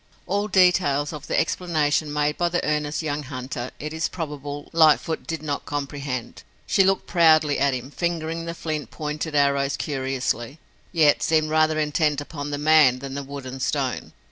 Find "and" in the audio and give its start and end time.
13.45-13.61